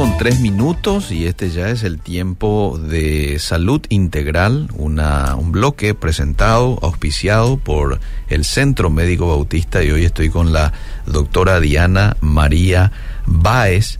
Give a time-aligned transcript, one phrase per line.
[0.00, 5.94] con tres minutos y este ya es el tiempo de salud integral, una, un bloque
[5.94, 8.00] presentado, auspiciado por
[8.30, 10.72] el Centro Médico Bautista y hoy estoy con la
[11.04, 12.92] doctora Diana María
[13.26, 13.98] Báez.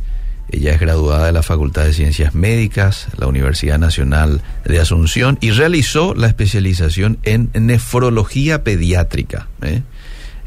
[0.48, 5.51] Ella es graduada de la Facultad de Ciencias Médicas, la Universidad Nacional de Asunción y
[5.51, 9.82] realizó la especialización en nefrología pediátrica ¿eh?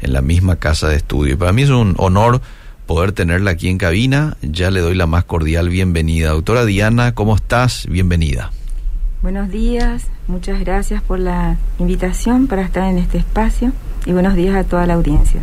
[0.00, 1.38] en la misma casa de estudio.
[1.38, 2.42] Para mí es un honor
[2.86, 4.36] poder tenerla aquí en cabina.
[4.42, 6.30] Ya le doy la más cordial bienvenida.
[6.30, 7.86] Doctora Diana, ¿cómo estás?
[7.88, 8.52] Bienvenida.
[9.22, 13.72] Buenos días, muchas gracias por la invitación para estar en este espacio
[14.04, 15.40] y buenos días a toda la audiencia.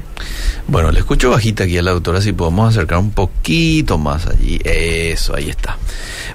[0.67, 4.59] Bueno, le escucho bajita aquí a la doctora, si podemos acercar un poquito más allí.
[4.64, 5.80] Eso, ahí está.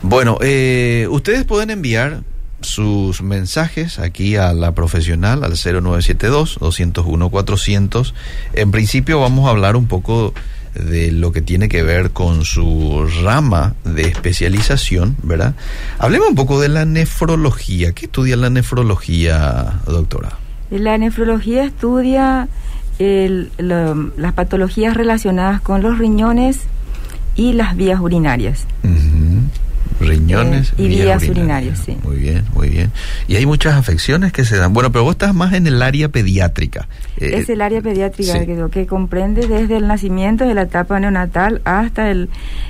[0.02, 2.24] Bueno, eh, ustedes pueden enviar
[2.62, 8.13] sus mensajes aquí a la profesional al 0972-201-400.
[8.54, 10.35] En principio vamos a hablar un poco
[10.79, 15.55] de lo que tiene que ver con su rama de especialización, ¿verdad?
[15.99, 17.93] Hablemos un poco de la nefrología.
[17.93, 20.38] ¿Qué estudia la nefrología, doctora?
[20.71, 22.49] La nefrología estudia
[22.99, 26.60] las patologías relacionadas con los riñones
[27.35, 28.66] y las vías urinarias
[30.01, 31.79] riñones eh, y vías urinarias.
[31.84, 31.96] sí.
[32.02, 32.92] Muy bien, muy bien.
[33.29, 34.73] Y hay muchas afecciones que se dan.
[34.73, 36.88] Bueno, pero vos estás más en el área pediátrica.
[37.18, 41.60] Eh, es el área pediátrica que, que, comprende desde el nacimiento, de la etapa neonatal
[41.64, 42.29] hasta el,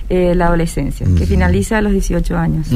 [0.08, 2.68] eh, la adolescencia, que finaliza a los 18 años.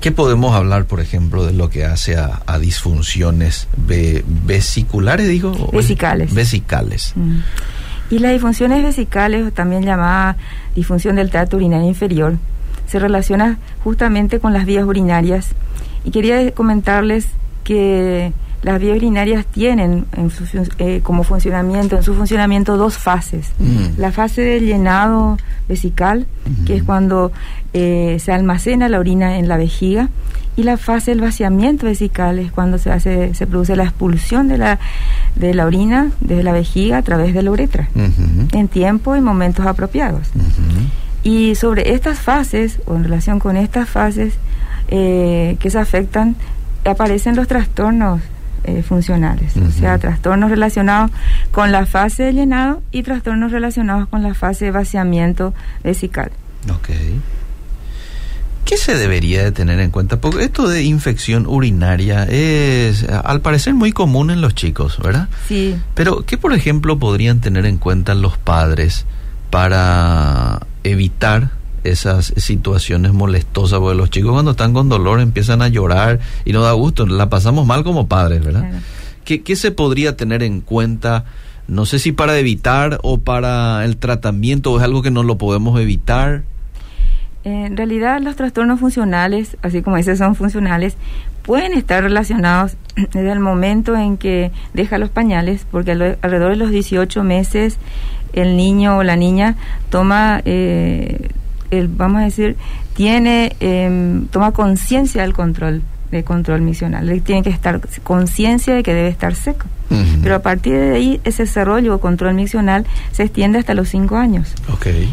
[0.00, 3.68] ¿Qué podemos hablar, por ejemplo, de lo que hace a, disfunciones
[4.46, 5.70] vesiculares, digo?
[5.72, 6.34] Vesicales.
[6.34, 7.14] Vesicales.
[8.10, 10.36] Y las disfunciones vesicales, también llamada
[10.74, 12.36] disfunción del tracto urinario inferior,
[12.86, 15.48] se relaciona justamente con las vías urinarias.
[16.04, 17.26] Y quería comentarles
[17.64, 18.32] que
[18.64, 20.32] las vías urinarias tienen en
[20.78, 23.52] eh, como funcionamiento, en su funcionamiento dos fases.
[23.58, 23.98] Mm.
[24.00, 25.36] La fase del llenado
[25.68, 26.26] vesical,
[26.66, 27.30] que es cuando
[27.74, 30.08] eh, se almacena la orina en la vejiga,
[30.56, 34.56] y la fase del vaciamiento vesical es cuando se hace, se produce la expulsión de
[34.56, 34.78] la,
[35.34, 37.88] de la orina desde la vejiga a través de la uretra,
[38.52, 40.28] en tiempo y momentos apropiados.
[41.24, 44.34] Y sobre estas fases, o en relación con estas fases
[44.88, 46.36] eh, que se afectan,
[46.84, 48.20] aparecen los trastornos
[48.64, 51.10] eh, funcionales, o sea, trastornos relacionados
[51.50, 56.30] con la fase de llenado y trastornos relacionados con la fase de vaciamiento vesical.
[56.70, 56.90] Ok.
[58.64, 60.18] ¿Qué se debería de tener en cuenta?
[60.20, 65.28] Porque esto de infección urinaria es, al parecer, muy común en los chicos, ¿verdad?
[65.46, 65.76] Sí.
[65.94, 69.04] Pero, ¿qué, por ejemplo, podrían tener en cuenta los padres
[69.50, 71.50] para evitar
[71.82, 76.62] esas situaciones molestosas, porque los chicos cuando están con dolor empiezan a llorar y no
[76.62, 78.70] da gusto, la pasamos mal como padres, ¿verdad?
[79.24, 81.24] ¿Qué, se podría tener en cuenta?
[81.66, 85.38] No sé si para evitar o para el tratamiento, o es algo que no lo
[85.38, 86.42] podemos evitar.
[87.42, 90.96] En realidad los trastornos funcionales, así como dice, son funcionales,
[91.42, 96.70] pueden estar relacionados desde el momento en que deja los pañales, porque alrededor de los
[96.70, 97.78] 18 meses
[98.34, 99.56] el niño o la niña
[99.90, 101.28] toma, eh,
[101.70, 102.56] el, vamos a decir,
[102.94, 107.22] tiene, em, toma conciencia del control, de control misional.
[107.22, 109.66] tiene que estar conciencia de que debe estar seco.
[110.22, 114.16] Pero a partir de ahí, ese desarrollo o control misional se extiende hasta los cinco
[114.16, 114.54] años.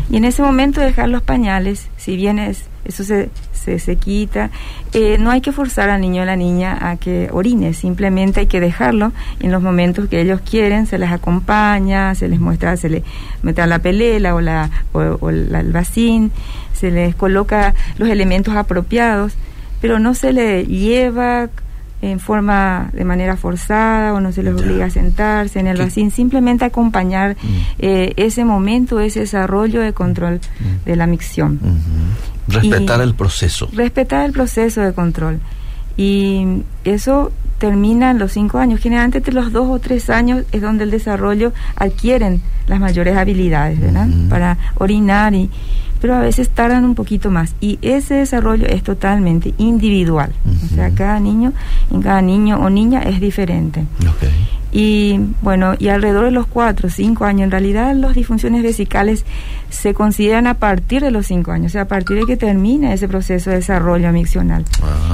[0.09, 4.49] Y en ese momento dejar los pañales, si bien es, eso se, se, se quita,
[4.93, 8.41] eh, no hay que forzar al niño o a la niña a que orine, simplemente
[8.41, 12.75] hay que dejarlo en los momentos que ellos quieren, se les acompaña, se les muestra,
[12.77, 13.03] se les
[13.43, 16.31] mete la pelela o, la, o, el vacín,
[16.73, 19.33] se les coloca los elementos apropiados,
[19.79, 21.49] pero no se le lleva
[22.01, 26.09] en forma de manera forzada o no se les obliga a sentarse en el vacín,
[26.09, 27.47] simplemente acompañar mm.
[27.79, 30.85] eh, ese momento, ese desarrollo de control mm.
[30.85, 31.59] de la micción.
[32.51, 33.69] Respetar el proceso.
[33.73, 35.39] Respetar el proceso de control.
[35.97, 38.79] Y eso termina en los cinco años.
[38.79, 43.79] Generalmente entre los dos o tres años es donde el desarrollo adquieren las mayores habilidades,
[43.79, 44.07] ¿verdad?
[44.29, 45.49] Para orinar y
[46.01, 50.33] pero a veces tardan un poquito más y ese desarrollo es totalmente individual.
[50.65, 51.53] O sea, cada niño,
[51.91, 53.85] en cada niño o niña es diferente.
[54.71, 59.25] Y bueno, y alrededor de los cuatro o cinco años, en realidad las disfunciones vesicales
[59.69, 62.93] se consideran a partir de los cinco años, o sea, a partir de que termina
[62.93, 64.63] ese proceso de desarrollo miccional.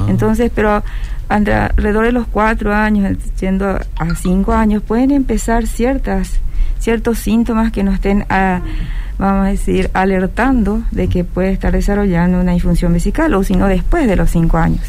[0.08, 0.82] Entonces, pero
[1.28, 6.38] alrededor de los cuatro años, siendo a cinco años, pueden empezar ciertas,
[6.78, 8.62] ciertos síntomas que no estén a
[9.18, 13.66] vamos a decir, alertando de que puede estar desarrollando una disfunción vesical o si no
[13.66, 14.82] después de los cinco años.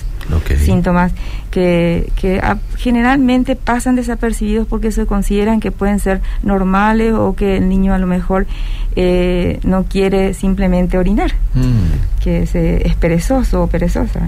[0.57, 1.11] Síntomas
[1.51, 2.41] que, que
[2.77, 7.97] generalmente pasan desapercibidos porque se consideran que pueden ser normales o que el niño a
[7.97, 8.47] lo mejor
[8.95, 12.21] eh, no quiere simplemente orinar, mm.
[12.21, 14.21] que es perezoso o perezosa.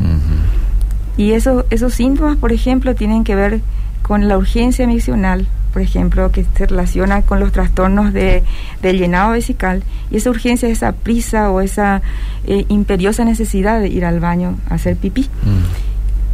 [1.18, 3.62] Y eso, esos síntomas, por ejemplo, tienen que ver
[4.02, 8.44] con la urgencia miccional, por ejemplo, que se relaciona con los trastornos de,
[8.82, 12.02] llenado vesical, y esa urgencia, esa prisa o esa
[12.46, 15.24] eh, imperiosa necesidad de ir al baño a hacer pipí.
[15.44, 15.91] Mm.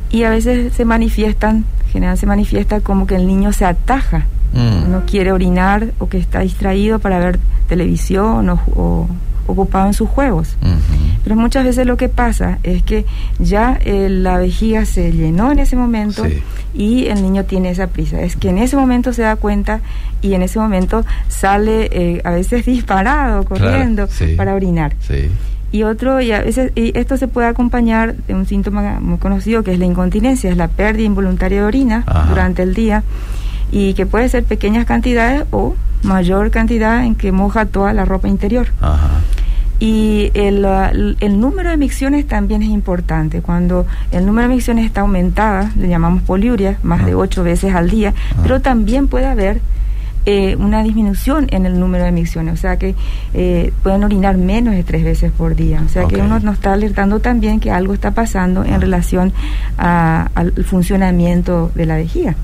[0.09, 4.92] Y a veces se manifiestan, generalmente se manifiesta como que el niño se ataja, mm.
[4.92, 9.07] no quiere orinar o que está distraído para ver televisión o
[9.48, 10.56] ocupado en sus juegos.
[11.24, 13.06] Pero muchas veces lo que pasa es que
[13.39, 16.24] ya eh, la vejiga se llenó en ese momento
[16.74, 18.21] y el niño tiene esa prisa.
[18.21, 19.80] Es que en ese momento se da cuenta
[20.21, 24.94] y en ese momento sale eh, a veces disparado, corriendo para orinar.
[25.71, 29.63] Y otro, y a veces y esto se puede acompañar de un síntoma muy conocido
[29.63, 33.03] que es la incontinencia, es la pérdida involuntaria de orina durante el día
[33.71, 38.27] y que puede ser pequeñas cantidades o mayor cantidad en que moja toda la ropa
[38.27, 38.67] interior.
[39.79, 40.65] Y el,
[41.19, 43.41] el, número de micciones también es importante.
[43.41, 47.89] Cuando el número de micciones está aumentada, le llamamos poliuria, más de ocho veces al
[47.89, 49.61] día, pero también puede haber
[50.29, 52.95] eh, una disminución en el número de micciones, o sea que
[53.33, 55.81] eh, pueden orinar menos de tres veces por día.
[55.85, 59.31] O sea que uno nos está alertando también que algo está pasando en relación
[59.77, 62.35] al funcionamiento de la vejiga.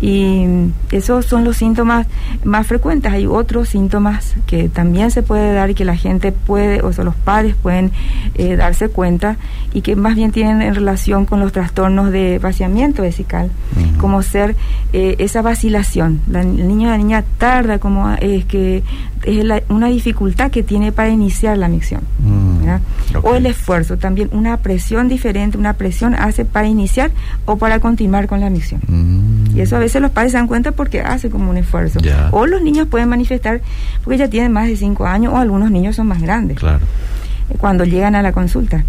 [0.00, 0.44] Y
[0.90, 2.06] esos son los síntomas
[2.44, 3.12] más frecuentes.
[3.12, 7.04] Hay otros síntomas que también se puede dar y que la gente puede, o sea,
[7.04, 7.90] los padres pueden
[8.34, 9.36] eh, darse cuenta
[9.74, 13.50] y que más bien tienen en relación con los trastornos de vaciamiento vesical,
[13.98, 14.56] como ser
[14.92, 16.20] eh, esa vacilación.
[16.32, 18.82] el niño o la niña tarda, como es que
[19.24, 22.02] es una dificultad que tiene para iniciar la micción.
[22.20, 22.58] Mm.
[23.22, 27.10] O el esfuerzo, también una presión diferente, una presión hace para iniciar
[27.46, 28.80] o para continuar con la micción.
[28.86, 29.37] Mm.
[29.58, 31.98] Y eso a veces los padres se dan cuenta porque hace como un esfuerzo.
[32.30, 33.60] O los niños pueden manifestar
[34.04, 36.58] porque ya tienen más de 5 años o algunos niños son más grandes.
[36.58, 36.78] Claro.
[37.50, 38.84] Eh, cuando llegan a la consulta.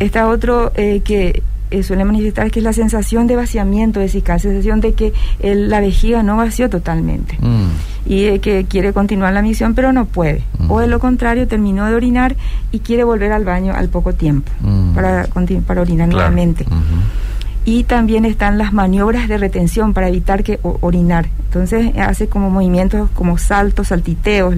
[0.00, 4.80] Está otro eh, que eh, suele manifestar que es la sensación de vaciamiento vesical, sensación
[4.80, 7.66] de que la vejiga no vació totalmente mm.
[8.06, 10.44] y que quiere continuar la misión pero no puede.
[10.58, 10.70] Mm.
[10.70, 12.36] O de lo contrario, terminó de orinar
[12.72, 14.94] y quiere volver al baño al poco tiempo mm.
[14.94, 15.28] para,
[15.66, 16.64] para orinar nuevamente
[17.66, 21.26] y también están las maniobras de retención para evitar que orinar.
[21.46, 24.54] Entonces hace como movimientos como saltos, saltiteos,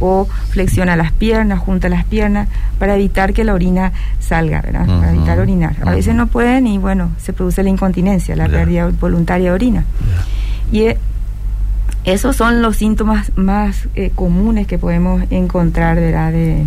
[0.00, 2.48] o flexiona las piernas, junta las piernas
[2.80, 4.86] para evitar que la orina salga, ¿verdad?
[4.86, 5.76] para evitar orinar.
[5.86, 9.84] A veces no pueden y bueno, se produce la incontinencia, la pérdida voluntaria de orina.
[10.72, 10.98] Y eh,
[12.04, 16.32] esos son los síntomas más eh, comunes que podemos encontrar ¿verdad?
[16.32, 16.66] De,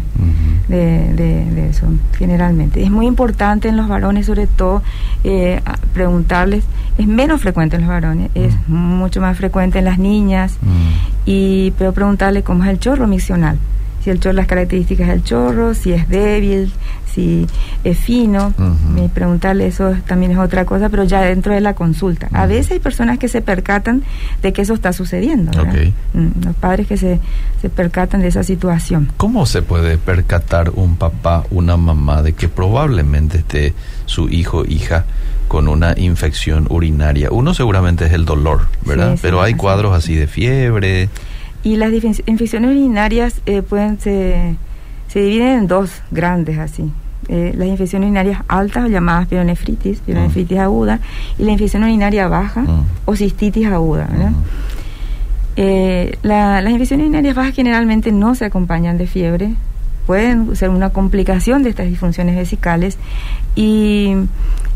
[0.67, 2.83] de, eso, generalmente.
[2.83, 4.81] Es muy importante en los varones, sobre todo,
[5.23, 5.61] eh,
[5.93, 6.63] preguntarles,
[6.97, 10.57] es menos frecuente en los varones, es mucho más frecuente en las niñas,
[11.25, 13.57] y pero preguntarle cómo es el chorro misional
[14.05, 16.71] si el chorro, las características del chorro, si es débil,
[17.11, 17.47] si
[17.83, 18.53] es fino.
[19.15, 22.29] preguntarle eso también es otra cosa, pero ya dentro de la consulta.
[22.31, 24.03] A veces hay personas que se percatan
[24.43, 25.51] de que eso está sucediendo.
[26.13, 27.19] Mm, los padres que se,
[27.63, 29.11] se percatan de esa situación.
[29.17, 33.73] ¿Cómo se puede percatar un papá, una mamá de que probablemente esté
[34.05, 35.05] su hijo, hija,
[35.47, 37.29] con una infección urinaria?
[37.31, 39.17] Uno seguramente es el dolor, ¿verdad?
[39.19, 41.09] Pero hay cuadros así de fiebre.
[41.65, 44.55] Y las infecciones urinarias eh, pueden se,
[45.07, 46.91] se dividen en dos grandes así.
[47.27, 50.61] Eh, las infecciones urinarias altas llamadas pielonefritis, pielonefritis mm.
[50.61, 50.99] aguda,
[51.39, 52.85] y la infección urinaria baja mm.
[53.05, 54.05] o cistitis aguda.
[54.05, 54.35] Mm.
[55.57, 59.55] Eh, las infecciones urinarias bajas generalmente no se acompañan de fiebre,
[60.05, 62.99] pueden ser una complicación de estas disfunciones vesicales
[63.55, 64.13] y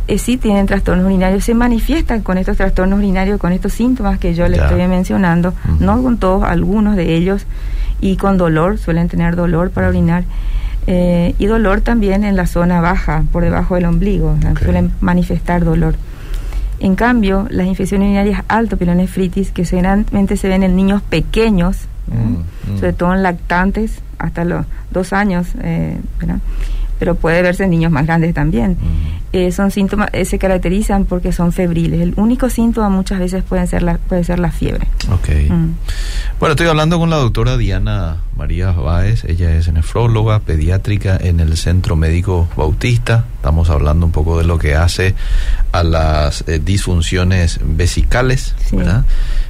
[0.09, 4.33] eh, sí tienen trastornos urinarios, se manifiestan con estos trastornos urinarios, con estos síntomas que
[4.33, 7.45] yo les estoy mencionando, no con todos, algunos de ellos,
[8.01, 10.23] y con dolor, suelen tener dolor para orinar.
[10.87, 15.93] Eh, y dolor también en la zona baja, por debajo del ombligo, suelen manifestar dolor.
[16.79, 22.73] En cambio, las infecciones urinarias alto pielonefritis, que generalmente se ven en niños pequeños, mm,
[22.73, 22.79] mm.
[22.79, 26.39] sobre todo en lactantes, hasta los dos años, eh, ¿verdad?
[26.99, 28.77] Pero puede verse en niños más grandes también.
[29.31, 32.01] Eh, son síntomas, eh, se caracterizan porque son febriles.
[32.01, 34.87] El único síntoma muchas veces puede ser la, puede ser la fiebre.
[35.11, 35.29] Ok.
[35.49, 35.69] Mm.
[36.39, 39.23] Bueno, estoy hablando con la doctora Diana María Báez.
[39.25, 43.25] Ella es nefróloga pediátrica en el Centro Médico Bautista.
[43.35, 45.15] Estamos hablando un poco de lo que hace
[45.71, 49.05] a las eh, disfunciones vesicales, ¿verdad?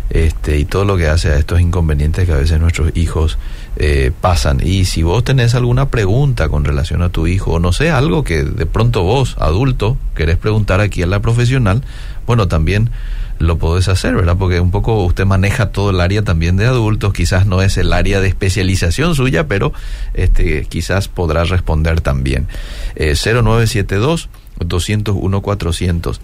[0.10, 3.38] Este, y todo lo que hace a estos inconvenientes que a veces nuestros hijos
[3.80, 4.60] eh, pasan.
[4.62, 8.26] Y si vos tenés alguna pregunta con relación a tu hijo, o no sé, algo
[8.26, 11.82] que de pronto vos, adulto, querés preguntar aquí a la profesional,
[12.28, 12.92] bueno, también
[13.40, 14.36] lo podés hacer, ¿verdad?
[14.38, 17.94] Porque un poco usted maneja todo el área también de adultos, quizás no es el
[17.94, 19.72] área de especialización suya, pero
[20.14, 22.48] este quizás podrá responder también.
[22.96, 26.22] Eh, 0972 201 400.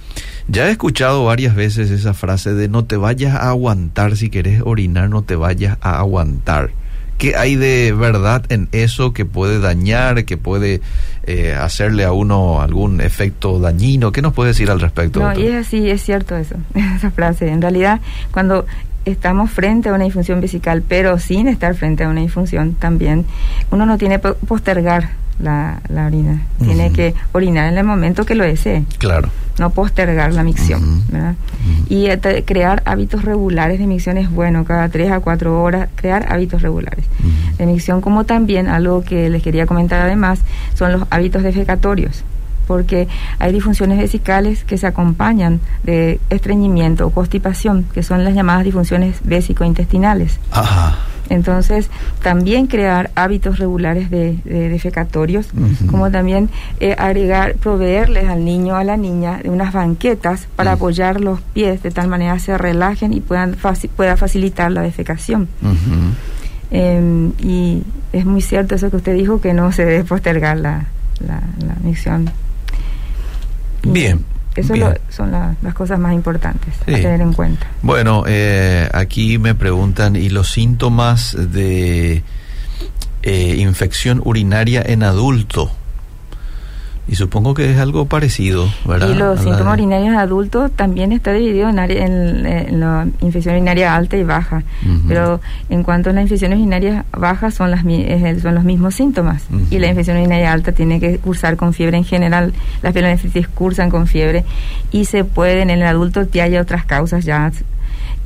[0.50, 4.62] Ya he escuchado varias veces esa frase de no te vayas a aguantar si querés
[4.66, 6.72] orinar, no te vayas a aguantar.
[7.18, 10.82] ¿Qué hay de verdad en eso que puede dañar, que puede
[11.24, 14.12] eh, hacerle a uno algún efecto dañino?
[14.12, 15.22] ¿Qué nos puede decir al respecto?
[15.22, 17.50] No, y es así, es cierto eso, esa frase.
[17.50, 18.66] En realidad, cuando
[19.06, 23.26] estamos frente a una disfunción vesical, pero sin estar frente a una disfunción también,
[23.72, 26.42] uno no tiene que postergar la, la orina.
[26.64, 28.84] Tiene que orinar en el momento que lo desee.
[28.98, 29.30] Claro.
[29.60, 31.36] No postergar la micción, ¿verdad?
[31.88, 36.32] Y eh, crear hábitos regulares de micción es bueno, cada tres a cuatro horas crear
[36.32, 37.06] hábitos regulares
[37.58, 40.40] de micción, como también algo que les quería comentar además,
[40.74, 42.24] son los hábitos defecatorios
[42.68, 48.64] porque hay disfunciones vesicales que se acompañan de estreñimiento o constipación, que son las llamadas
[48.64, 50.40] disfunciones vésico-intestinales.
[50.52, 50.98] Ajá.
[51.30, 51.90] Entonces,
[52.22, 55.48] también crear hábitos regulares de, de defecatorios,
[55.90, 60.74] como también eh, agregar, proveerles al niño o a la niña de unas banquetas para
[60.74, 63.56] apoyar los pies de tal manera se relajen y puedan
[63.96, 65.48] pueda facilitar la defecación.
[66.72, 70.86] eh, y es muy cierto eso que usted dijo, que no se debe postergar la,
[71.20, 72.30] la, la micción.
[73.84, 74.35] Bien.
[74.56, 74.76] Eso.
[74.76, 76.94] Lo, son la, las cosas más importantes Sí.
[76.94, 77.68] a tener en cuenta.
[77.82, 82.24] Bueno, eh, aquí me preguntan, ¿y los síntomas de
[83.24, 85.72] eh, infección urinaria en adulto?
[87.08, 89.10] Y supongo que es algo parecido, ¿verdad?
[89.10, 93.08] Y los síntomas de- urinarios en adultos también está dividido en, área- en, en la
[93.22, 94.64] infección urinaria alta y baja.
[95.08, 97.82] Pero en cuanto a las infecciones urinarias bajas son, las,
[98.42, 99.44] son los mismos síntomas.
[99.70, 102.54] Y la infección urinaria alta tiene que cursar con fiebre en general.
[102.82, 104.44] Las pielonefritis cursan con fiebre
[104.92, 107.52] y se pueden en el adulto que haya otras causas ya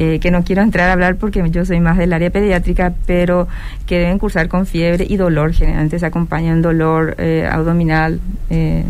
[0.01, 3.47] eh, que no quiero entrar a hablar porque yo soy más del área pediátrica, pero
[3.85, 5.51] que deben cursar con fiebre y dolor.
[5.53, 8.21] Generalmente se acompaña un dolor eh, abdominal.
[8.49, 8.85] eh,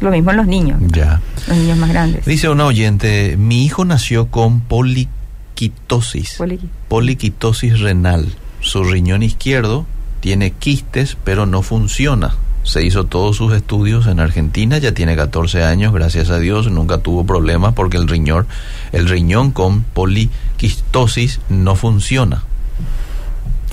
[0.00, 1.20] lo mismo en los niños, Ya.
[1.46, 2.24] los niños más grandes.
[2.24, 6.38] Dice una oyente, mi hijo nació con poliquitosis.
[6.40, 8.26] Poliqui- poliquitosis renal.
[8.60, 9.84] Su riñón izquierdo
[10.20, 12.34] tiene quistes, pero no funciona.
[12.62, 16.98] Se hizo todos sus estudios en Argentina, ya tiene 14 años, gracias a Dios, nunca
[16.98, 18.46] tuvo problemas porque el riñón,
[18.92, 22.44] el riñón con poliquistosis no funciona.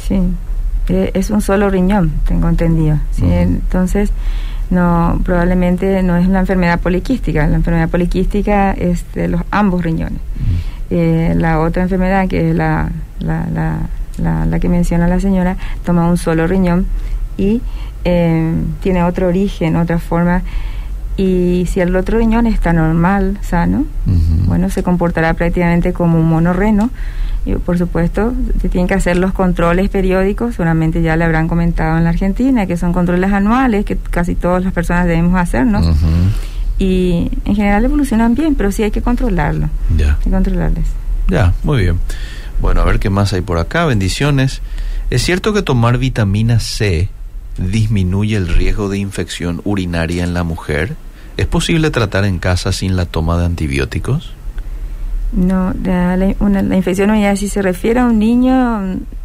[0.08, 0.22] Sí,
[0.89, 2.98] eh, es un solo riñón, tengo entendido.
[3.12, 3.25] Sí.
[3.25, 4.12] Entonces,
[4.70, 7.48] no, probablemente no es una enfermedad poliquística.
[7.48, 10.20] La enfermedad poliquística es de los ambos riñones.
[10.89, 12.89] Eh, la otra enfermedad, que es la,
[13.20, 13.79] la, la,
[14.17, 16.86] la, la que menciona la señora, toma un solo riñón
[17.38, 17.62] y
[18.10, 20.44] eh, tiene otro origen, otra forma.
[21.18, 23.86] Y si el otro riñón está normal, sano,
[24.46, 26.90] bueno, se comportará prácticamente como un monorreno.
[27.46, 31.98] Y por supuesto, se tienen que hacer los controles periódicos, seguramente ya le habrán comentado
[31.98, 35.80] en la Argentina, que son controles anuales, que casi todas las personas debemos hacer, ¿no?
[35.80, 35.96] Ujú.
[36.78, 40.14] Y en general evolucionan bien, pero sí hay que controlarlo, Ya.
[40.14, 40.86] hay que controlarles.
[41.30, 42.00] Ya, muy bien.
[42.62, 43.86] Bueno, a ver qué más hay por acá.
[43.86, 44.62] Bendiciones.
[45.10, 47.10] ¿Es cierto que tomar vitamina C
[47.58, 50.96] disminuye el riesgo de infección urinaria en la mujer?
[51.38, 54.34] ¿Es posible tratar en casa sin la toma de antibióticos?
[55.34, 58.82] No, la, la- una- la infección urinaria, si se refiere a un niño,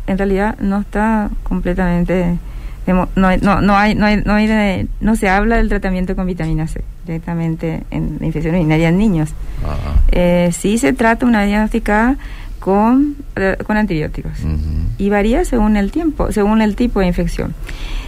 [0.06, 2.38] en realidad no está completamente.
[2.84, 6.66] No, no, no, hay, no, hay, no, hay no se habla del tratamiento con vitamina
[6.66, 9.30] C directamente en la infección urinaria en niños.
[9.64, 9.76] Ah,
[10.10, 12.16] Eh, sí se trata una diagnosticada
[12.62, 14.32] con, eh, con antibióticos
[14.98, 17.54] y varía según el tiempo, según el tipo de infección.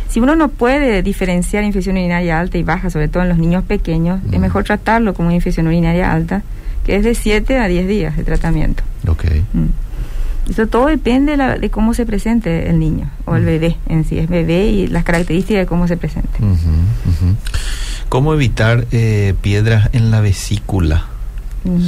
[0.08, 3.64] Si uno no puede diferenciar infección urinaria alta y baja, sobre todo en los niños
[3.64, 6.42] pequeños, es mejor tratarlo como una infección urinaria alta,
[6.86, 8.84] que es de 7 a 10 días de tratamiento.
[9.08, 9.24] Ok.
[9.52, 10.50] Mm.
[10.50, 14.04] Eso todo depende de, la- de cómo se presente el niño o el bebé en
[14.04, 16.38] sí, es bebé y las características de cómo se presente.
[16.38, 17.36] Ujú, ujú.
[18.10, 21.06] ¿Cómo evitar eh, piedras en la vesícula?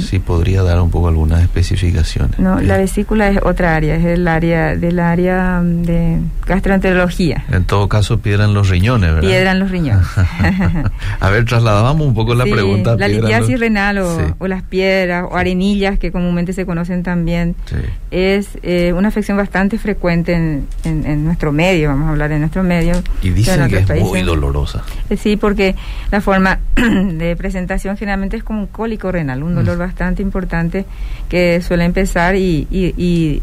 [0.07, 2.39] Sí, podría dar un poco algunas especificaciones.
[2.39, 6.17] No, la vesícula es otra área, es el área del área mm, de
[6.47, 7.45] gastroenterología.
[7.51, 9.29] En todo caso, piedra en los riñones, ¿verdad?
[9.29, 10.07] Piedra en los riñones.
[11.19, 12.95] a ver, trasladamos un poco la Sí, pregunta.
[12.97, 14.23] La en los- litiasis renal o, Sí.
[14.39, 17.75] o las piedras o arenillas que comúnmente se conocen también Sí.
[18.11, 22.39] es eh, una afección bastante frecuente en, en- en nuestro medio, vamos a hablar de
[22.39, 22.93] nuestro medio.
[23.21, 24.83] Y dicen que es muy países- dolorosa.
[25.09, 25.75] Eh, Sí, porque
[26.11, 30.85] la forma de presentación generalmente es como un cólico renal, un dolor bastante importante
[31.27, 33.41] que suele empezar y, y, y,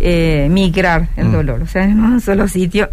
[0.00, 1.32] eh, migrar el Mm.
[1.32, 2.90] dolor, o sea, en un solo sitio.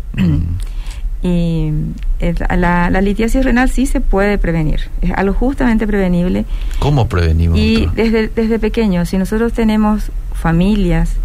[1.23, 1.71] y
[2.19, 6.45] eh, la, la litiasis renal sí se puede prevenir, es algo justamente prevenible.
[6.79, 7.57] ¿Cómo prevenimos?
[7.57, 8.03] Y doctora?
[8.03, 11.15] desde, desde pequeños, si nosotros tenemos familias,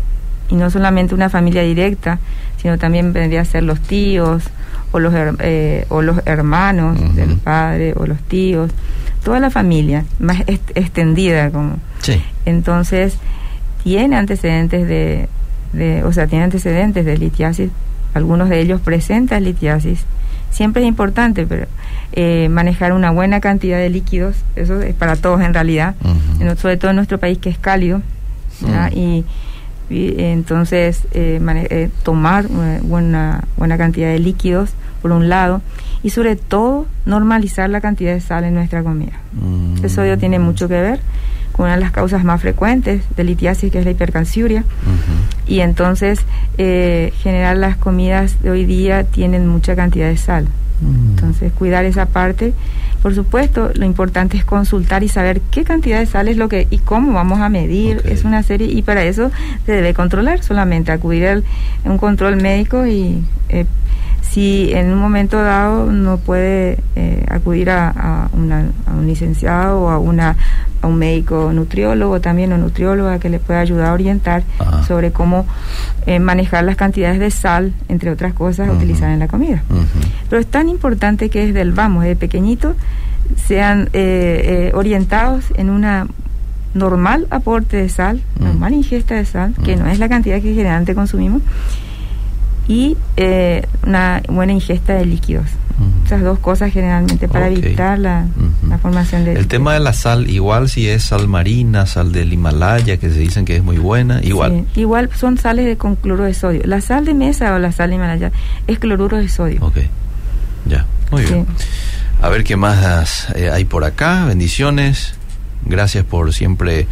[0.49, 2.19] y no solamente una familia directa,
[2.61, 4.45] sino también vendría a ser los tíos
[4.93, 8.71] o los, eh, o los hermanos del padre o los tíos,
[9.23, 11.77] toda la familia, más extendida como.
[12.01, 12.23] Sí.
[12.45, 13.19] Entonces,
[13.83, 15.29] tiene antecedentes de,
[15.73, 17.71] de, o sea, tiene antecedentes de litiasis,
[18.15, 20.05] algunos de ellos presentan litiasis.
[20.51, 21.67] Siempre es importante pero,
[22.13, 25.95] eh, manejar una buena cantidad de líquidos, eso es para todos en realidad,
[26.57, 28.01] sobre todo en nuestro país que es cálido,
[28.93, 29.25] y,
[29.89, 31.41] y, entonces eh,
[31.71, 34.71] eh, tomar una buena, buena cantidad de líquidos,
[35.03, 35.63] por un lado,
[36.03, 39.21] y sobre todo normalizar la cantidad de sal en nuestra comida.
[39.33, 39.85] Mm.
[39.85, 41.01] El sodio tiene mucho que ver
[41.53, 44.65] con una de las causas más frecuentes de litiasis, que es la hipercalciuria.
[45.47, 46.21] Y entonces,
[46.59, 50.49] eh, generar las comidas de hoy día tienen mucha cantidad de sal.
[50.83, 51.11] Mm.
[51.11, 52.53] Entonces, cuidar esa parte.
[53.07, 56.67] Por supuesto, lo importante es consultar y saber qué cantidad de sal es lo que
[56.71, 58.03] y cómo vamos a medir.
[58.05, 59.31] Es una serie y para eso
[59.65, 61.41] se debe controlar solamente, acudir a
[61.89, 63.65] un control médico y eh,
[64.23, 69.83] si en un momento dado no puede eh, acudir a, a una- a un licenciado
[69.83, 70.35] o a, una,
[70.83, 74.83] a un médico nutriólogo también o nutrióloga que le pueda ayudar a orientar Ajá.
[74.85, 75.47] sobre cómo
[76.07, 78.79] eh, manejar las cantidades de sal, entre otras cosas, a Ujú.
[78.79, 79.63] utilizar en la comida.
[80.29, 82.75] Pero es tan importante que desde el vamos, desde pequeñito,
[83.47, 86.07] sean eh, eh, orientados en una
[86.75, 90.95] normal aporte de sal, normal ingesta de sal, que no es la cantidad que generalmente
[90.95, 91.43] consumimos,
[92.69, 95.47] y eh, una buena ingesta de líquidos.
[96.07, 98.27] Esas dos cosas generalmente para evitar la.
[98.69, 99.33] La formación de...
[99.35, 103.19] El tema de la sal, igual si es sal marina, sal del Himalaya, que se
[103.19, 104.65] dicen que es muy buena, igual.
[104.75, 106.63] Sí, igual son sales de, con cloruro de sodio.
[106.65, 108.33] La sal de mesa o la sal de Himalaya
[108.67, 109.59] es cloruro de sodio.
[109.65, 109.77] Ok,
[110.67, 111.33] ya, muy Sí.
[111.33, 111.47] bien.
[112.23, 114.25] A ver qué más eh, hay por acá.
[114.25, 115.15] Bendiciones.
[115.67, 116.87] Gracias por siempre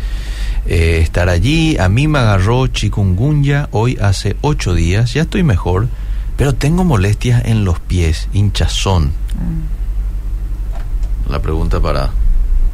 [0.67, 1.77] eh, estar allí.
[1.79, 5.15] A mí me agarró chikungunya hoy hace ocho días.
[5.15, 5.89] Ya estoy mejor,
[6.37, 9.13] pero tengo molestias en los pies, hinchazón.
[9.37, 9.84] Ah.
[11.31, 12.11] La pregunta para,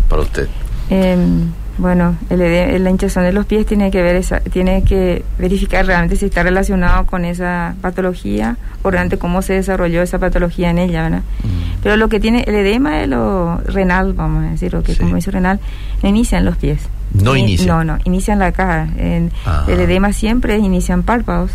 [0.08, 0.48] para usted.
[0.90, 5.24] Em, bueno, el ede- la hinchazón de los pies tiene que ver esa- tiene que
[5.38, 10.70] verificar realmente si está relacionado con esa patología o realmente cómo se desarrolló esa patología
[10.70, 11.22] en ella, ¿verdad?
[11.42, 11.80] Mm.
[11.82, 14.98] Pero lo que tiene el edema de lo renal, vamos a decir, lo que Sí.
[15.00, 15.60] como dice renal,
[16.02, 16.80] no inicia en los pies.
[17.14, 17.66] No Ni- inicia.
[17.66, 18.88] No, no, inicia en la cara.
[18.98, 19.64] En, Ah.
[19.68, 21.52] El edema siempre inicia en párpados,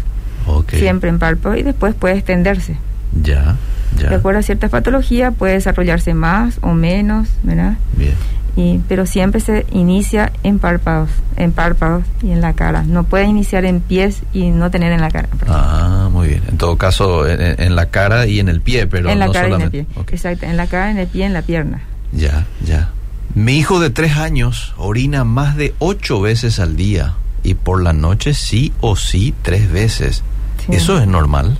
[0.47, 0.71] Ok.
[0.73, 2.77] siempre en párpados y después puede extenderse.
[3.21, 3.55] Ya,
[3.98, 4.10] ya.
[4.10, 7.78] De acuerdo a ciertas patologías puede desarrollarse más o menos, ¿verdad?
[7.98, 8.13] Bien.
[8.58, 12.84] Y, pero siempre se inicia en párpados, en párpados y en la cara.
[12.84, 15.28] No puede iniciar en pies y no tener en la cara.
[15.48, 16.43] Ah, muy bien.
[16.48, 19.50] En todo caso, en, la cara y en el pie, pero en la no cara
[19.50, 19.93] y en el solamente.
[19.93, 20.04] pie.
[20.13, 21.82] Exacto, en la cara, en el pie, en la pierna.
[22.13, 22.91] Ya, ya.
[23.34, 27.91] Mi hijo de tres años orina más de ocho veces al día y por la
[27.91, 30.24] noche sí o sí tres veces.
[30.65, 30.78] Sí.
[30.78, 31.60] ¿Eso es normal?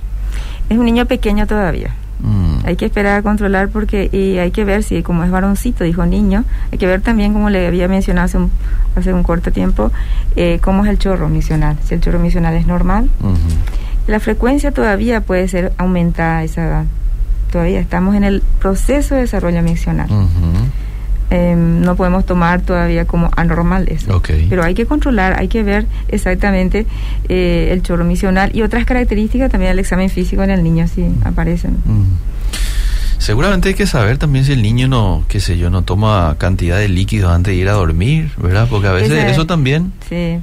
[0.70, 1.94] Es un niño pequeño todavía.
[2.20, 2.66] Mm.
[2.66, 6.06] Hay que esperar a controlar porque y hay que ver si como es varoncito, dijo
[6.06, 8.50] niño, hay que ver también como le había mencionado hace un,
[8.94, 9.92] hace un corto tiempo,
[10.34, 11.76] eh, cómo es el chorro misional.
[11.84, 13.08] Si el chorro misional es normal,
[14.06, 16.84] la frecuencia todavía puede ser aumentada a esa edad.
[17.50, 20.08] Todavía estamos en el proceso de desarrollo misional.
[21.30, 24.16] Em, no podemos tomar todavía como anormal eso.
[24.16, 24.30] Ok.
[24.48, 26.86] Pero hay que controlar, hay que ver exactamente
[27.28, 31.04] eh, el chorro misional y otras características también del examen físico en el niño si
[31.24, 31.72] aparecen.
[31.84, 32.04] Mm.
[33.18, 36.78] Seguramente hay que saber también si el niño no, qué sé yo, no toma cantidad
[36.78, 38.68] de líquidos antes de ir a dormir, ¿verdad?
[38.70, 39.92] Porque a veces eso también...
[40.08, 40.38] Sí.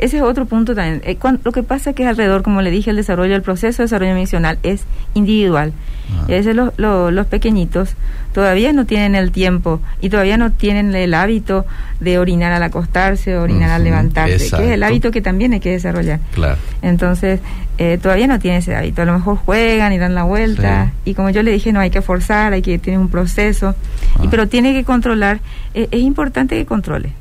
[0.00, 1.02] Ese es otro punto también.
[1.04, 3.84] Eh, lo que pasa es que alrededor, como le dije, el desarrollo, el proceso de
[3.84, 4.82] desarrollo misional es
[5.14, 5.72] individual.
[6.10, 6.24] Ah.
[6.28, 7.94] Y a veces los, los, los pequeñitos
[8.32, 11.66] todavía no tienen el tiempo y todavía no tienen el hábito
[12.00, 15.70] de orinar al acostarse, orinar al levantarse, que es el hábito que también hay que
[15.70, 16.18] desarrollar.
[16.34, 16.56] Claro.
[16.82, 17.40] Entonces,
[17.78, 19.02] eh, todavía no tiene ese hábito.
[19.02, 20.92] A lo mejor juegan y dan la vuelta.
[21.04, 23.74] Y como yo le dije, no hay que forzar, hay que tener un proceso.
[24.22, 24.28] Y, Ah.
[24.30, 25.40] pero tiene que controlar.
[25.74, 27.12] Eh, es importante que controle.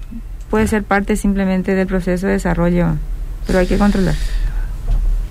[0.49, 2.95] Puede ser parte simplemente del proceso de desarrollo,
[3.45, 4.15] pero hay que controlar.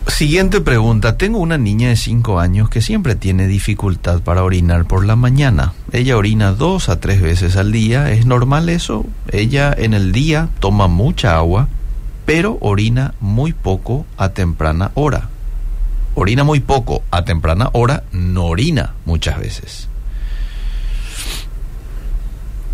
[0.09, 1.17] Siguiente pregunta.
[1.17, 5.75] Tengo una niña de 5 años que siempre tiene dificultad para orinar por la mañana.
[5.93, 8.11] Ella orina dos a tres veces al día.
[8.11, 9.07] ¿Es normal eso?
[9.31, 11.69] Ella en el día toma mucha agua,
[12.25, 15.29] pero orina muy poco a temprana hora.
[16.15, 19.88] Orina muy poco a temprana hora, no orina muchas veces.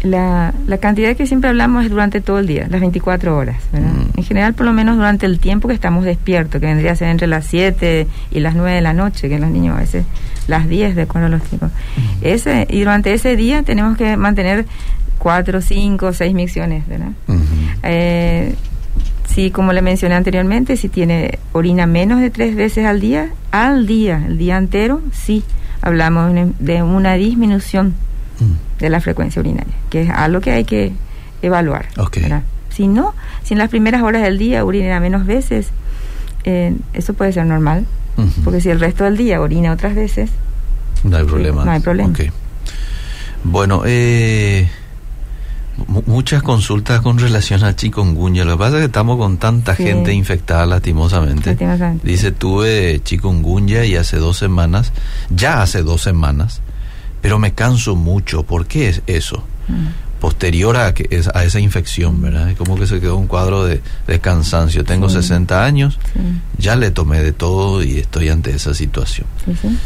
[0.04, 3.56] La, la cantidad que siempre hablamos es durante todo el día, las 24 horas.
[3.72, 3.88] ¿verdad?
[3.88, 4.18] Mm.
[4.18, 7.08] En general, por lo menos durante el tiempo que estamos despiertos, que vendría a ser
[7.08, 10.04] entre las 7 y las 9 de la noche, que los niños a veces
[10.46, 11.70] las 10, de acuerdo a los chicos.
[12.20, 14.66] Ese, y durante ese día tenemos que mantener
[15.18, 16.86] 4, 5, 6 micciones.
[16.86, 17.12] ¿verdad?
[17.26, 17.38] Ujú.
[17.82, 18.54] Eh,
[19.28, 23.86] sí, como le mencioné anteriormente, si tiene orina menos de tres veces al día, al
[23.86, 25.42] día, el día entero, sí,
[25.80, 27.94] hablamos de una disminución
[28.40, 28.80] Mm.
[28.80, 30.92] de la frecuencia urinaria, que es algo que hay que
[31.42, 31.86] evaluar.
[31.98, 32.16] Ok.
[32.22, 32.42] ¿verdad?
[32.70, 35.68] Si no, si en las primeras horas del día urina menos veces,
[36.44, 37.86] eh, eso puede ser normal,
[38.44, 40.30] porque si el resto del día orina otras veces,
[41.04, 41.64] No hay problema.
[41.64, 42.10] no hay problema.
[42.10, 42.20] Ok.
[43.44, 44.68] Bueno, eh,
[45.88, 48.44] mu- muchas consultas con relación al chikungunya.
[48.44, 49.84] Lo que pasa es que estamos con tanta Sí.
[49.84, 51.50] gente infectada lastimosamente.
[51.50, 52.06] Lastimosamente.
[52.06, 54.92] Dice, tuve chikungunya y hace dos semanas,
[55.30, 56.62] ya hace dos semanas,
[57.24, 58.42] pero me canso mucho.
[58.42, 59.42] ¿Por qué es eso?
[59.68, 62.50] mm, Posterior a, que a esa infección, ¿verdad?
[62.50, 64.84] Es como que se quedó un cuadro de, de cansancio.
[64.84, 65.16] Tengo Sí.
[65.16, 66.20] 60 años, sí,
[66.58, 69.26] ya le tomé de todo y estoy ante esa situación.
[69.46, 69.78] sí,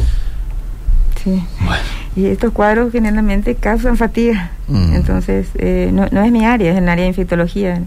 [1.23, 1.43] sí.
[1.59, 1.83] Bueno.
[2.15, 4.51] Y estos cuadros generalmente causan fatiga.
[4.67, 4.93] Mm.
[4.95, 7.81] Entonces, eh, no, no es mi área, es el área de infectología,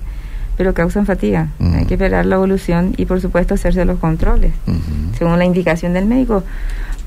[0.56, 1.48] pero causan fatiga.
[1.58, 1.74] Mm.
[1.74, 4.52] Hay que esperar la evolución y, por supuesto, hacerse los controles,
[5.18, 6.44] según la indicación del médico,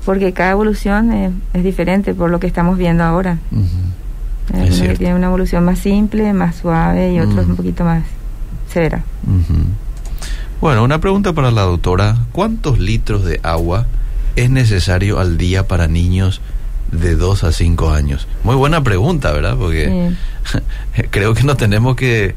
[0.06, 3.38] porque cada evolución es diferente por lo que estamos viendo ahora.
[4.54, 7.84] Hay Es algunos que tienen una evolución más simple, más suave y otros un poquito
[7.84, 8.04] más
[8.72, 9.02] severa.
[9.26, 9.58] Ujú.
[10.60, 12.16] Bueno, una pregunta para la doctora.
[12.30, 13.86] ¿Cuántos litros de agua
[14.36, 16.40] es necesario al día para niños
[16.92, 18.28] de 2 a 5 años?
[18.44, 19.56] Muy buena pregunta, ¿verdad?
[19.58, 20.12] Porque
[21.10, 22.36] creo que no tenemos que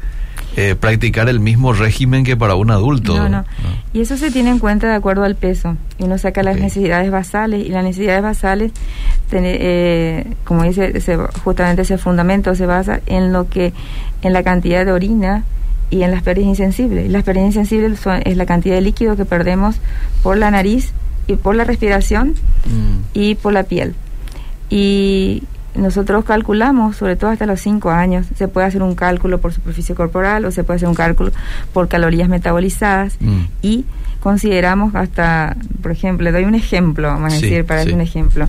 [0.56, 3.16] eh, practicar el mismo régimen que para un adulto.
[3.16, 3.44] No, no.
[3.92, 5.76] Y eso se tiene en cuenta de acuerdo al peso.
[5.98, 7.64] Y uno saca las necesidades basales.
[7.66, 8.72] Y las necesidades basales,
[9.32, 13.72] eh, como dice, se- justamente ese fundamento se basa en lo que,
[14.22, 15.44] en la cantidad de orina
[15.90, 17.06] y en las pérdidas insensibles.
[17.06, 19.76] Y las pérdidas insensibles son, es la cantidad de líquido que perdemos
[20.22, 20.92] por la nariz
[21.26, 22.34] y por la respiración
[22.66, 22.98] Mm.
[23.14, 23.94] y por la piel.
[24.68, 25.42] Y
[25.74, 29.94] nosotros calculamos, sobre todo hasta los 5 años, se puede hacer un cálculo por superficie
[29.94, 31.30] corporal o se puede hacer un cálculo
[31.72, 33.40] por calorías metabolizadas Mm.
[33.62, 33.84] y
[34.20, 37.92] consideramos hasta, por ejemplo, le doy un ejemplo, vamos a Sí, decir, para sí.
[37.92, 38.48] un ejemplo.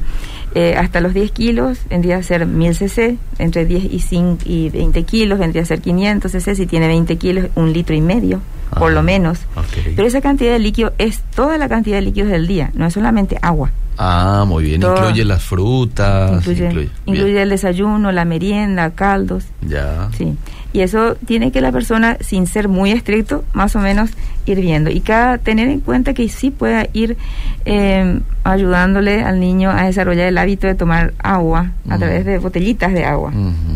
[0.54, 4.70] Eh, hasta los 10 kilos vendría a ser 1000 cc, entre 10 y, 5 y
[4.70, 8.42] 20 kilos vendría a ser 500 cc, si tiene 20 kilos, un litro y medio,
[8.78, 9.40] por Ah, lo menos.
[9.56, 9.94] ok.
[9.96, 12.94] Pero esa cantidad de líquido es toda la cantidad de líquidos del día, no es
[12.94, 13.72] solamente agua.
[13.98, 14.82] Ah, muy bien.
[14.82, 14.96] Todo.
[14.96, 16.32] Incluye las frutas.
[16.48, 20.10] incluye, incluye- el desayuno, la merienda, caldos, Ya.
[20.18, 20.36] sí.
[20.74, 24.12] Y eso tiene que la persona, sin ser muy estricto, más o menos
[24.46, 24.90] ir viendo.
[24.90, 27.18] Y cada tener en cuenta que sí pueda ir
[27.66, 32.94] eh, ayudándole al niño a desarrollar el hábito de tomar agua a través de botellitas
[32.94, 33.34] de agua.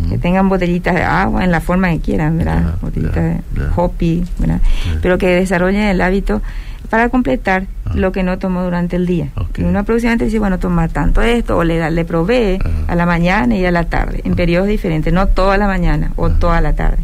[0.09, 2.61] Que tengan botellitas de agua en la forma que quieran, ¿verdad?
[2.63, 3.41] Ya, botellitas de
[3.75, 4.61] hoppy, ¿verdad?
[5.01, 6.41] Pero que desarrollen el hábito
[6.89, 7.91] para completar Ah.
[7.95, 9.29] lo que no tomó durante el día.
[9.57, 12.69] Y uno aproximadamente dice, bueno, toma tanto esto, o le, da- le provee Ah.
[12.87, 14.35] a la mañana y a la tarde, en Ah.
[14.35, 16.99] periodos diferentes, no toda la mañana o toda la tarde.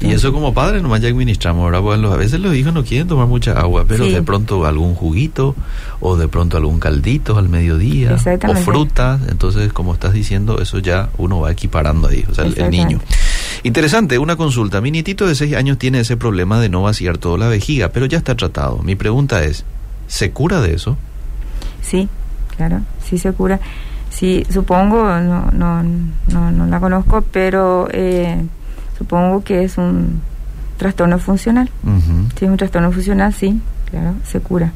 [0.00, 1.80] Y eso como padre nomás ya administramos, ¿verdad?
[1.80, 4.10] Porque los- a veces los hijos no quieren tomar mucha agua, pero Sí.
[4.12, 5.54] de pronto algún juguito
[6.00, 8.16] o de pronto algún caldito al mediodía
[8.48, 9.20] o frutas.
[9.28, 12.98] Entonces, como estás diciendo, eso ya uno va equiparando ahí, o sea, el niño.
[13.62, 14.80] Interesante, una consulta.
[14.80, 18.06] Mi nietito de 6 años tiene ese problema de no vaciar toda la vejiga, pero
[18.06, 18.78] ya está tratado.
[18.82, 19.64] Mi pregunta es,
[20.06, 20.96] ¿se cura de eso?
[21.82, 22.08] Sí,
[22.56, 23.60] claro, sí se cura.
[24.10, 28.44] Sí, supongo, no, no, no, no la conozco, pero eh,
[28.96, 30.20] supongo que es un
[30.76, 31.70] trastorno funcional.
[32.38, 34.72] Si es un trastorno funcional, sí, claro, se cura.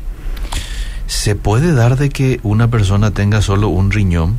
[1.07, 4.37] ¿Se puede dar de que una persona tenga solo un riñón?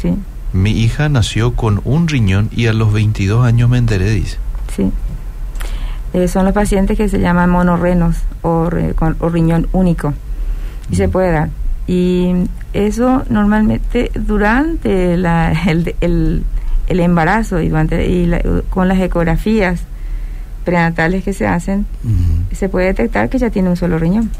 [0.00, 0.14] Sí,
[0.56, 4.38] Mi hija nació con un riñón y a los 22 años me enteré, dice.
[4.74, 4.90] sí.
[6.14, 10.14] Eh, son los pacientes que se llaman monorrenos o, re- con- o riñón único.
[10.90, 11.10] Y se Mm.
[11.10, 11.50] puede dar.
[11.86, 12.32] Y
[12.72, 16.42] eso normalmente durante la- el, el-
[16.86, 18.40] el embarazo y, durante, y la-
[18.70, 19.80] con las ecografías
[20.64, 22.54] prenatales que se hacen, Ujú.
[22.54, 24.30] se puede detectar que ya tiene un solo riñón.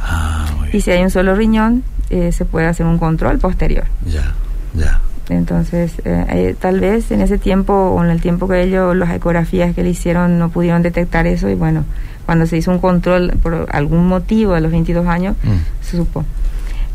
[0.00, 3.84] Ah, muy Y si hay un solo riñón, eh, se puede hacer un control posterior.
[4.06, 4.32] Ya,
[4.74, 5.00] ya.
[5.28, 9.10] Entonces, eh, eh, tal vez en ese tiempo o en el tiempo que ellos, las
[9.14, 11.84] ecografías que le hicieron, no pudieron detectar eso y bueno,
[12.26, 15.84] cuando se hizo un control por algún motivo a los 22 años, Mm.
[15.84, 16.24] se supo.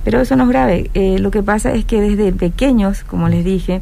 [0.04, 0.90] Pero eso no es grave.
[0.94, 3.82] Eh, lo que pasa es que desde pequeños, como les dije,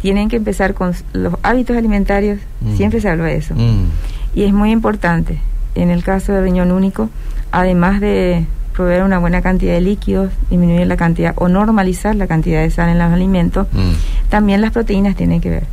[0.00, 2.38] tienen que empezar con los hábitos alimentarios.
[2.60, 2.76] Mm.
[2.76, 3.54] Siempre se habla de eso.
[3.54, 3.86] Mm.
[4.34, 5.40] Y es muy importante,
[5.74, 7.08] en el caso del riñón único,
[7.50, 8.44] además de
[8.76, 12.90] proveer una buena cantidad de líquidos, disminuir la cantidad o normalizar la cantidad de sal
[12.90, 14.28] en los alimentos, Mm.
[14.28, 15.64] también las proteínas tienen que ver.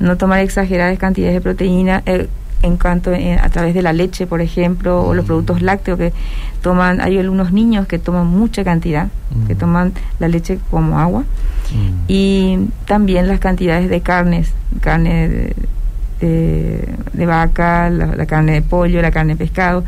[0.00, 2.02] no tomar exageradas cantidades de proteína.
[2.06, 2.28] Eh,
[2.62, 6.12] en cuanto eh, a través de la leche, por ejemplo, o los productos lácteos que
[6.62, 9.08] toman, hay algunos niños que toman mucha cantidad,
[9.48, 11.24] que toman la leche como agua,
[12.08, 15.28] y también las cantidades de carnes, carne
[16.20, 19.84] de, de, vaca, la, carne de pollo, la carne de pescado,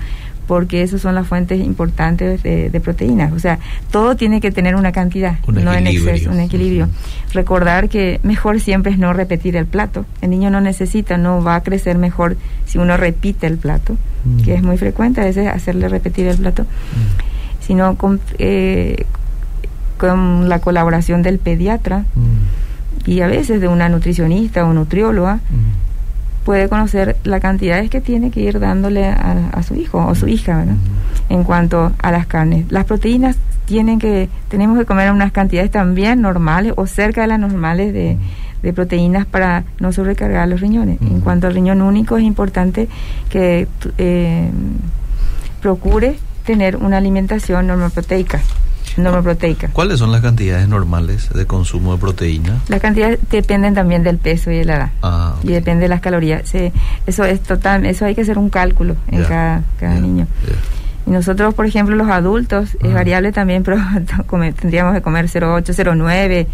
[0.50, 3.32] porque esas son las fuentes importantes de, proteínas.
[3.32, 3.60] O sea,
[3.92, 6.88] todo tiene que tener una cantidad, no en exceso, un equilibrio.
[7.32, 10.06] Recordar que mejor siempre es no repetir el plato.
[10.20, 12.36] El niño no necesita, no va a crecer mejor
[12.66, 13.96] si uno repite el plato,
[14.44, 16.66] que es muy frecuente a veces hacerle repetir el plato,
[17.60, 19.04] sino con, eh,
[19.98, 22.06] con la colaboración del pediatra
[23.06, 25.38] y a veces de una nutricionista o nutrióloga
[26.50, 30.64] puede conocer la cantidades que tiene que ir dándole a, su hijo o su hija,
[31.28, 32.64] En cuanto a las carnes.
[32.72, 33.36] Las proteínas
[33.66, 38.18] tienen que, tenemos que comer unas cantidades también normales o cerca de las normales de,
[38.72, 41.00] proteínas para no sobrecargar los riñones.
[41.02, 42.88] En cuanto al riñón único, es importante
[43.28, 44.50] que eh,
[45.62, 48.40] procure tener una alimentación normoproteica
[49.22, 49.68] proteica.
[49.72, 52.61] ¿Cuáles son las cantidades normales de consumo de proteína?
[52.68, 54.90] Las cantidades dependen también del peso y de la edad.
[55.03, 56.53] Ah, y depende de las calorías.
[57.07, 59.62] eso es total, eso hay que hacer un cálculo en cada,
[60.00, 60.26] niño.
[61.07, 63.79] Y nosotros, por ejemplo, los adultos, es variable también, pero
[64.61, 66.46] tendríamos que comer 0,8, 0,9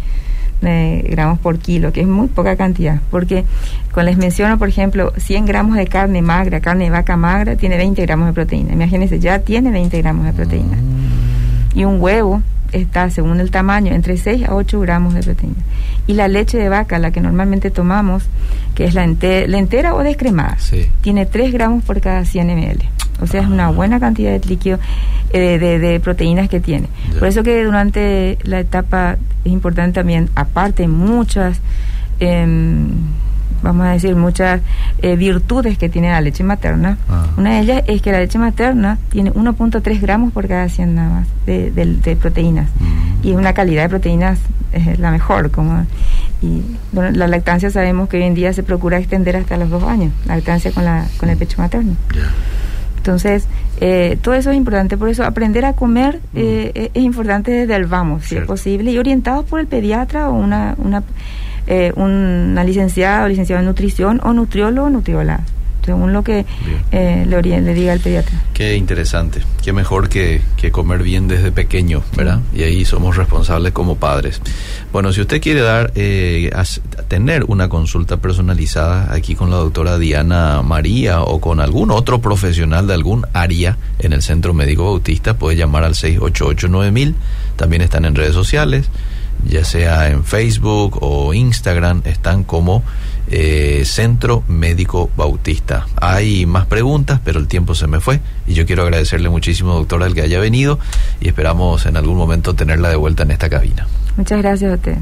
[0.63, 3.45] eh, gramos por kilo, que es muy poca cantidad, porque
[3.93, 7.77] cuando les menciono, por ejemplo, 100 gramos de carne magra, carne de vaca magra, tiene
[7.77, 8.73] 20 gramos de proteína.
[8.73, 10.77] Imagínense, ya tiene 20 gramos de proteína.
[10.77, 11.26] Mm
[11.77, 15.55] y un huevo está, según el tamaño, entre 6 a 8 gramos de proteína.
[16.07, 18.23] Y la leche de vaca, la que normalmente tomamos,
[18.73, 20.57] que es la, entera o descremada,
[21.01, 22.79] tiene 3 gramos por cada 100 ml.
[23.21, 23.71] O sea, es una ah.
[23.71, 24.79] buena cantidad de líquido,
[25.33, 26.87] eh, de, proteínas que tiene.
[27.19, 31.61] Por eso que durante la etapa es importante también, aparte muchas...
[32.19, 32.87] Eh,
[33.61, 34.61] vamos a decir, muchas
[35.01, 36.97] eh, virtudes que tiene la leche materna.
[37.09, 37.27] Ah.
[37.37, 41.09] Una de ellas es que la leche materna tiene 1.3 gramos por cada 100 nada
[41.09, 42.69] más de, proteínas.
[42.79, 43.27] Mm.
[43.27, 44.39] Y una calidad de proteínas
[44.71, 45.51] es la mejor.
[45.51, 45.85] como
[46.41, 46.61] y
[46.93, 50.35] la lactancia sabemos que hoy en día se procura extender hasta los dos años, la
[50.35, 51.95] lactancia con, la, con el pecho materno.
[52.97, 53.47] Entonces,
[53.79, 56.37] eh, todo eso es importante, por eso aprender a comer mm.
[56.37, 60.33] eh, es importante desde el vamos, si es posible, y orientados por el pediatra o
[60.33, 61.03] una, una
[61.67, 65.43] eh, una licenciada o licenciado en nutrición o nutriólogo o nutrióloga
[65.87, 66.45] según lo que
[66.91, 68.43] eh, le, le, diga el pediatra.
[68.53, 72.41] Qué interesante, qué mejor que, que comer bien desde pequeño, ¿verdad?
[72.53, 74.41] Y ahí somos responsables como padres.
[74.91, 76.51] Bueno, si usted quiere dar, eh,
[77.07, 82.85] tener una consulta personalizada aquí con la doctora Diana María o con algún otro profesional
[82.85, 87.13] de algún área en el Centro Médico Bautista, puede llamar al 688-9000,
[87.55, 88.89] también están en redes sociales
[89.45, 92.83] ya sea en Facebook o Instagram, están como
[93.29, 95.87] eh, Centro Médico Bautista.
[95.99, 100.05] Hay más preguntas, pero el tiempo se me fue y yo quiero agradecerle muchísimo, doctora,
[100.05, 100.79] el que haya venido
[101.19, 103.87] y esperamos en algún momento tenerla de vuelta en esta cabina.
[104.15, 104.97] Muchas gracias a usted.